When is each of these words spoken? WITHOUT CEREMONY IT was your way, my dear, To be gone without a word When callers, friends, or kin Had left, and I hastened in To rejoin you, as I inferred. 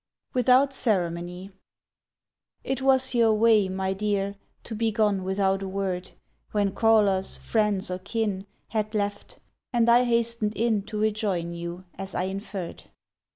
WITHOUT 0.33 0.73
CEREMONY 0.73 1.51
IT 2.63 2.81
was 2.81 3.13
your 3.13 3.35
way, 3.35 3.69
my 3.69 3.93
dear, 3.93 4.33
To 4.63 4.73
be 4.73 4.91
gone 4.91 5.23
without 5.23 5.61
a 5.61 5.67
word 5.67 6.13
When 6.53 6.71
callers, 6.73 7.37
friends, 7.37 7.91
or 7.91 7.99
kin 7.99 8.47
Had 8.69 8.95
left, 8.95 9.37
and 9.71 9.87
I 9.87 10.05
hastened 10.05 10.53
in 10.55 10.81
To 10.87 10.97
rejoin 10.99 11.53
you, 11.53 11.85
as 11.99 12.15
I 12.15 12.23
inferred. 12.23 12.85